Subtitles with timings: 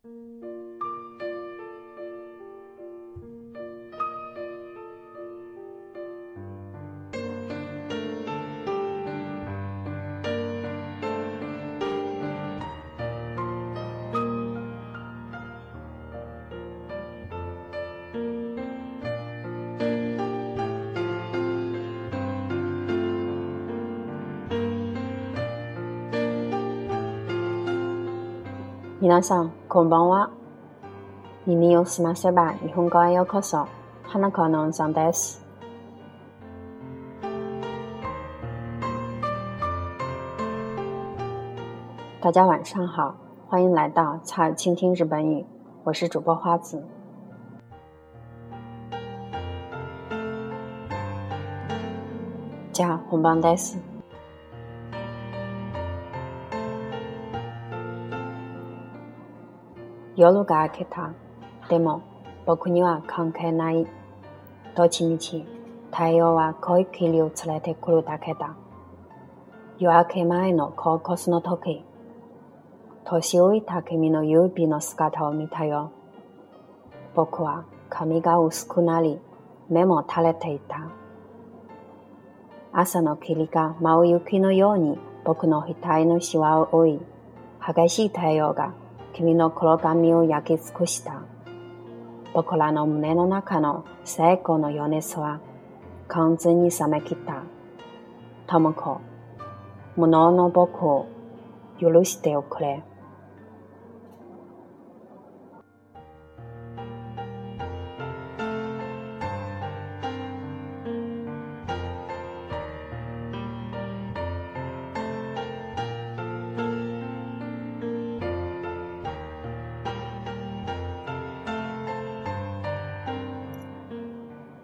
[0.00, 0.40] 你
[29.08, 30.30] 能想こんばんは。
[31.46, 33.68] 耳を澄ませば日本海をこそ
[34.02, 35.12] 花冠のうさんで
[42.20, 43.14] 大家晚上好，
[43.48, 45.40] 欢迎来到《茶倾听日本语》，
[45.84, 46.82] 我是主播花子。
[52.72, 53.56] じ红こんば
[60.16, 61.12] 夜が明けた。
[61.68, 62.02] でも、
[62.44, 63.86] 僕には関係ない。
[64.74, 65.44] どっちみち、
[65.92, 68.56] 太陽は濃い霧を連れてくるだけだ。
[69.78, 71.84] 夜明け前の高校の時、
[73.04, 75.92] 年老いた君の優美の姿を見たよ。
[77.14, 79.18] 僕は髪が薄くなり、
[79.68, 80.88] 目も垂れていた。
[82.72, 87.00] 朝の霧が舞う雪のように僕の額のシワを追い、
[87.76, 88.74] 激しい太陽が
[89.12, 91.22] 君の黒髪を焼き尽くした。
[92.32, 95.40] 僕らの胸の中の成功の余熱は
[96.06, 97.42] 完全に冷め切った。
[98.46, 99.00] と子。
[99.96, 101.08] 無能の僕を
[101.80, 102.84] 許しておくれ。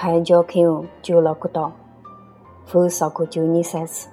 [0.00, 1.72] 海上気温16度、
[2.68, 4.08] 風速12節、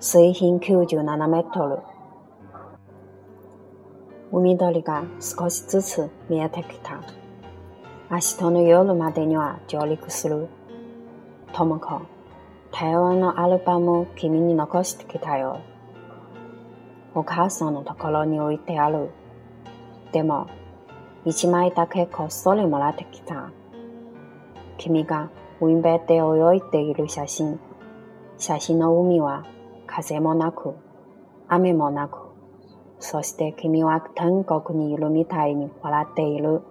[0.00, 1.78] 水深97メートル。
[4.32, 7.00] 海鳥が少しずつ見えてきた。
[8.10, 10.48] 明日の夜までには上陸する。
[11.52, 12.02] ともこ、
[12.72, 15.60] 台湾のアルバム君に残してきたよ。
[17.14, 19.10] お母さんのところに置いてある。
[20.10, 20.48] でも、
[21.24, 23.52] 一枚だけこっそりもらってきた。
[24.86, 25.30] 君が
[25.60, 27.58] 海辺で泳いでいる写真。
[28.38, 29.44] 写真の海は
[29.84, 30.76] 風もなく、
[31.48, 32.18] 雨もなく、
[33.00, 36.62] そして君は天国にいるみたいに笑っている。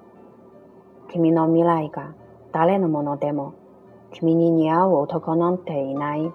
[1.11, 2.13] 君の未来が
[2.53, 3.53] 誰のものでも、
[4.13, 6.31] 君に似合う男なんていない。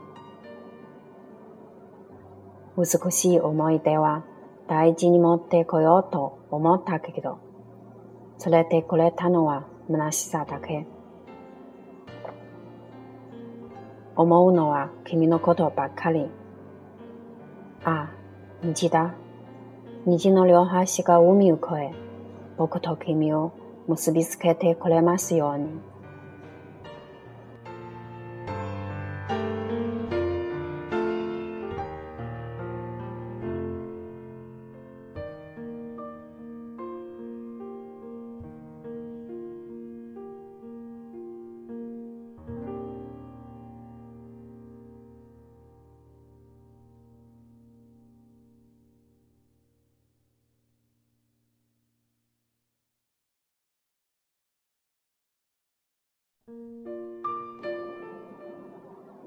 [2.76, 4.22] 美しい思い出は
[4.68, 7.38] 大事に持ってこようと思ったけど、
[8.44, 10.84] 連れてくれたのは虚しさだけ。
[14.16, 16.28] 思うのは君のことばっかり。
[17.84, 18.10] あ、
[18.62, 19.14] 虹だ。
[20.06, 21.94] 虹の両端が海を越え、
[22.56, 23.52] 僕と君を
[23.86, 25.68] 結びつけてくれますように。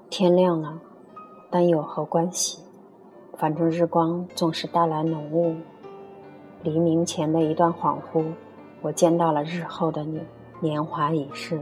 [0.09, 0.79] 天亮了，
[1.49, 2.63] 但有何关系？
[3.37, 5.55] 反正日光总是带来浓雾。
[6.61, 8.23] 黎明前的一段恍惚，
[8.81, 10.21] 我见到了日后的你，
[10.59, 11.57] 年华已逝；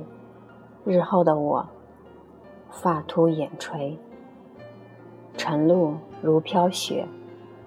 [0.85, 1.65] 日后的我，
[2.69, 3.97] 发秃眼垂。
[5.37, 7.07] 晨露如飘雪，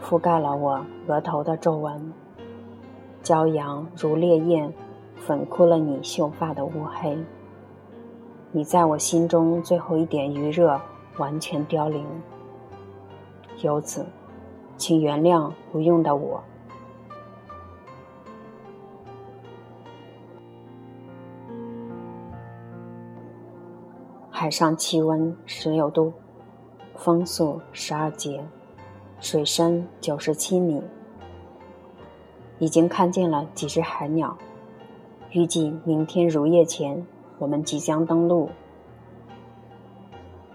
[0.01, 1.99] 覆盖了我额头的皱纹；
[3.23, 4.73] 骄阳如烈焰，
[5.17, 7.19] 粉枯了你秀发的乌黑。
[8.57, 10.81] 你在我心中最后一点余热
[11.19, 12.07] 完全凋零，
[13.63, 14.07] 由此，
[14.77, 16.41] 请原谅无用的我。
[24.31, 26.13] 海上气温十六度，
[26.95, 28.41] 风速十二节，
[29.19, 30.81] 水深九十七米，
[32.61, 34.39] 已经看见了几只海鸟，
[35.33, 37.05] 预计明天如夜前。
[37.39, 38.49] 我们即将登陆。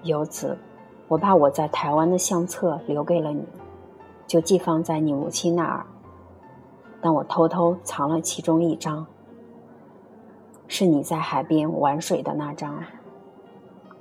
[0.03, 0.57] 由此，
[1.09, 3.43] 我把我在台湾的相册留给了你，
[4.25, 5.85] 就寄放在你母亲那儿。
[7.01, 9.05] 但我偷偷藏了其中一张，
[10.67, 12.81] 是你在海边玩水的那张。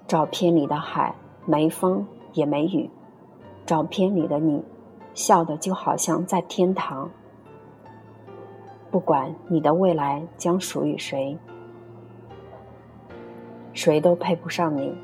[0.06, 1.14] 照片里的海
[1.44, 2.88] 没风也没雨，
[3.66, 4.62] 照片里的你，
[5.14, 7.10] 笑得就好像在天堂。
[8.90, 11.36] 不管你的未来将属于谁。
[13.78, 14.98] 谁都配不上你。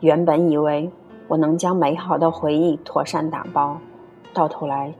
[0.00, 0.92] 原本以为
[1.26, 3.78] 我能将美好的回忆妥善打包，
[4.34, 4.92] 到头来，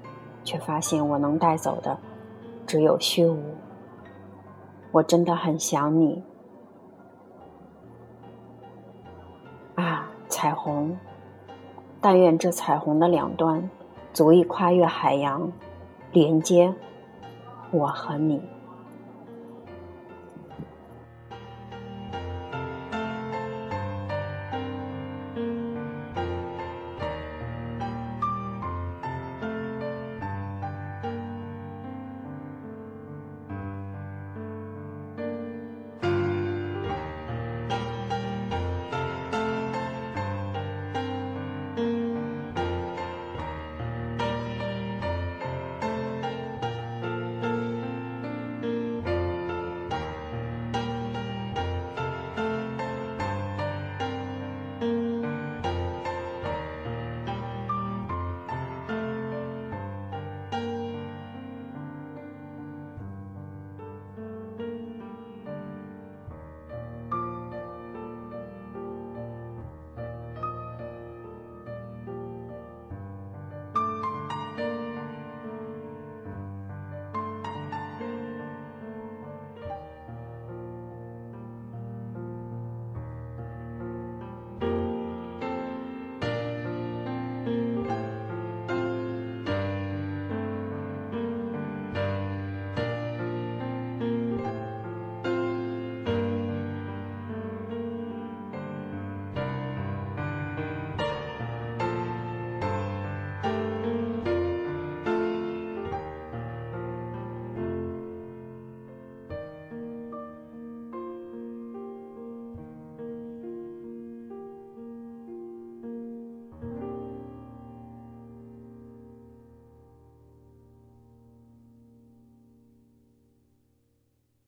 [0.42, 1.98] 却发现我能带走的，
[2.66, 3.36] 只有虚无。
[4.92, 6.22] 我真的很想你
[9.74, 10.96] 啊，彩虹！
[12.00, 13.68] 但愿这彩虹的两端，
[14.14, 15.52] 足以跨越海洋，
[16.10, 16.74] 连接
[17.70, 18.40] 我和你。